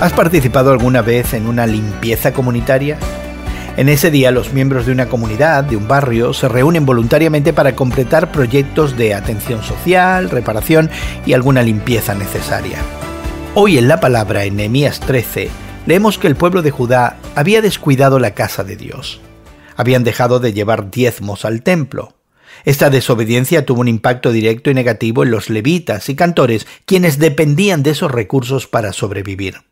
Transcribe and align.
¿Has 0.00 0.12
participado 0.12 0.72
alguna 0.72 1.02
vez 1.02 1.34
en 1.34 1.46
una 1.46 1.66
limpieza 1.66 2.32
comunitaria? 2.32 2.98
En 3.76 3.88
ese 3.88 4.10
día 4.10 4.32
los 4.32 4.52
miembros 4.52 4.86
de 4.86 4.92
una 4.92 5.08
comunidad, 5.08 5.64
de 5.64 5.76
un 5.76 5.86
barrio, 5.86 6.34
se 6.34 6.48
reúnen 6.48 6.84
voluntariamente 6.84 7.52
para 7.52 7.76
completar 7.76 8.32
proyectos 8.32 8.96
de 8.96 9.14
atención 9.14 9.62
social, 9.62 10.30
reparación 10.30 10.90
y 11.24 11.32
alguna 11.32 11.62
limpieza 11.62 12.14
necesaria. 12.14 12.78
Hoy 13.54 13.78
en 13.78 13.86
la 13.86 14.00
palabra 14.00 14.44
en 14.44 14.56
Nehemías 14.56 14.98
13 14.98 15.48
leemos 15.86 16.18
que 16.18 16.26
el 16.26 16.36
pueblo 16.36 16.60
de 16.60 16.72
Judá 16.72 17.16
había 17.36 17.62
descuidado 17.62 18.18
la 18.18 18.34
casa 18.34 18.64
de 18.64 18.76
Dios. 18.76 19.20
Habían 19.76 20.02
dejado 20.02 20.40
de 20.40 20.52
llevar 20.52 20.90
diezmos 20.90 21.44
al 21.44 21.62
templo. 21.62 22.14
Esta 22.64 22.90
desobediencia 22.90 23.64
tuvo 23.64 23.80
un 23.80 23.88
impacto 23.88 24.32
directo 24.32 24.70
y 24.70 24.74
negativo 24.74 25.22
en 25.22 25.30
los 25.30 25.50
levitas 25.50 26.08
y 26.08 26.16
cantores, 26.16 26.66
quienes 26.84 27.18
dependían 27.18 27.82
de 27.82 27.90
esos 27.90 28.10
recursos 28.10 28.66
para 28.66 28.92
sobrevivir. 28.92 29.62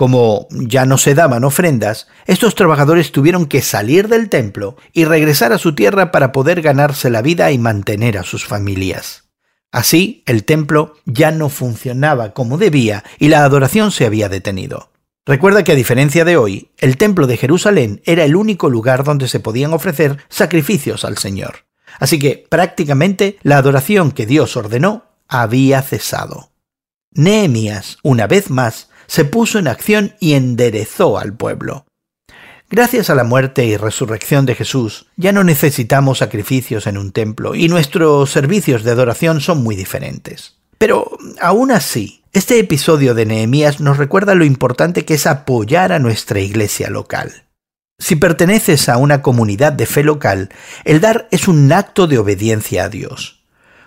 Como 0.00 0.48
ya 0.50 0.86
no 0.86 0.96
se 0.96 1.14
daban 1.14 1.44
ofrendas, 1.44 2.08
estos 2.24 2.54
trabajadores 2.54 3.12
tuvieron 3.12 3.44
que 3.44 3.60
salir 3.60 4.08
del 4.08 4.30
templo 4.30 4.78
y 4.94 5.04
regresar 5.04 5.52
a 5.52 5.58
su 5.58 5.74
tierra 5.74 6.10
para 6.10 6.32
poder 6.32 6.62
ganarse 6.62 7.10
la 7.10 7.20
vida 7.20 7.50
y 7.52 7.58
mantener 7.58 8.16
a 8.16 8.22
sus 8.22 8.46
familias. 8.46 9.24
Así, 9.70 10.22
el 10.24 10.44
templo 10.44 10.94
ya 11.04 11.32
no 11.32 11.50
funcionaba 11.50 12.32
como 12.32 12.56
debía 12.56 13.04
y 13.18 13.28
la 13.28 13.44
adoración 13.44 13.90
se 13.92 14.06
había 14.06 14.30
detenido. 14.30 14.90
Recuerda 15.26 15.64
que 15.64 15.72
a 15.72 15.76
diferencia 15.76 16.24
de 16.24 16.38
hoy, 16.38 16.70
el 16.78 16.96
templo 16.96 17.26
de 17.26 17.36
Jerusalén 17.36 18.00
era 18.06 18.24
el 18.24 18.36
único 18.36 18.70
lugar 18.70 19.04
donde 19.04 19.28
se 19.28 19.38
podían 19.38 19.74
ofrecer 19.74 20.16
sacrificios 20.30 21.04
al 21.04 21.18
Señor. 21.18 21.66
Así 21.98 22.18
que 22.18 22.46
prácticamente 22.48 23.36
la 23.42 23.58
adoración 23.58 24.12
que 24.12 24.24
Dios 24.24 24.56
ordenó 24.56 25.04
había 25.28 25.82
cesado. 25.82 26.49
Nehemías, 27.12 27.98
una 28.02 28.26
vez 28.26 28.50
más, 28.50 28.88
se 29.06 29.24
puso 29.24 29.58
en 29.58 29.66
acción 29.66 30.14
y 30.20 30.34
enderezó 30.34 31.18
al 31.18 31.34
pueblo. 31.34 31.86
Gracias 32.68 33.10
a 33.10 33.16
la 33.16 33.24
muerte 33.24 33.64
y 33.64 33.76
resurrección 33.76 34.46
de 34.46 34.54
Jesús, 34.54 35.06
ya 35.16 35.32
no 35.32 35.42
necesitamos 35.42 36.18
sacrificios 36.18 36.86
en 36.86 36.96
un 36.96 37.10
templo 37.10 37.56
y 37.56 37.66
nuestros 37.66 38.30
servicios 38.30 38.84
de 38.84 38.92
adoración 38.92 39.40
son 39.40 39.64
muy 39.64 39.74
diferentes. 39.74 40.58
Pero 40.78 41.10
aún 41.40 41.72
así, 41.72 42.22
este 42.32 42.60
episodio 42.60 43.14
de 43.14 43.26
Nehemías 43.26 43.80
nos 43.80 43.96
recuerda 43.96 44.36
lo 44.36 44.44
importante 44.44 45.04
que 45.04 45.14
es 45.14 45.26
apoyar 45.26 45.90
a 45.90 45.98
nuestra 45.98 46.38
iglesia 46.38 46.90
local. 46.90 47.46
Si 47.98 48.14
perteneces 48.14 48.88
a 48.88 48.96
una 48.96 49.20
comunidad 49.20 49.72
de 49.72 49.86
fe 49.86 50.04
local, 50.04 50.48
el 50.84 51.00
dar 51.00 51.26
es 51.32 51.48
un 51.48 51.72
acto 51.72 52.06
de 52.06 52.18
obediencia 52.18 52.84
a 52.84 52.88
Dios. 52.88 53.39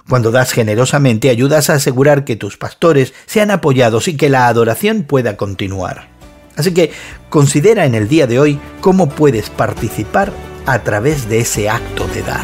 Cuando 0.09 0.31
das 0.31 0.51
generosamente 0.51 1.29
ayudas 1.29 1.69
a 1.69 1.75
asegurar 1.75 2.25
que 2.25 2.35
tus 2.35 2.57
pastores 2.57 3.13
sean 3.25 3.51
apoyados 3.51 4.07
y 4.07 4.17
que 4.17 4.29
la 4.29 4.47
adoración 4.47 5.03
pueda 5.03 5.37
continuar. 5.37 6.07
Así 6.55 6.73
que 6.73 6.91
considera 7.29 7.85
en 7.85 7.95
el 7.95 8.07
día 8.07 8.27
de 8.27 8.39
hoy 8.39 8.59
cómo 8.81 9.09
puedes 9.09 9.49
participar 9.49 10.31
a 10.65 10.79
través 10.79 11.29
de 11.29 11.39
ese 11.39 11.69
acto 11.69 12.07
de 12.07 12.21
dar. 12.21 12.43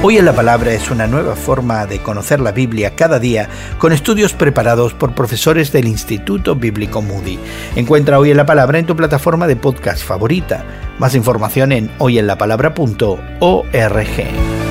Hoy 0.00 0.16
en 0.16 0.26
la 0.26 0.32
Palabra 0.32 0.72
es 0.72 0.92
una 0.92 1.08
nueva 1.08 1.34
forma 1.34 1.84
de 1.86 1.98
conocer 1.98 2.38
la 2.38 2.52
Biblia 2.52 2.94
cada 2.94 3.18
día 3.18 3.48
con 3.78 3.92
estudios 3.92 4.32
preparados 4.32 4.94
por 4.94 5.12
profesores 5.12 5.72
del 5.72 5.88
Instituto 5.88 6.54
Bíblico 6.54 7.02
Moody. 7.02 7.36
Encuentra 7.74 8.20
Hoy 8.20 8.30
en 8.30 8.36
la 8.36 8.46
Palabra 8.46 8.78
en 8.78 8.86
tu 8.86 8.94
plataforma 8.94 9.48
de 9.48 9.56
podcast 9.56 10.04
favorita. 10.04 10.64
Más 11.00 11.16
información 11.16 11.72
en 11.72 11.90
hoyenlapalabra.org. 11.98 14.67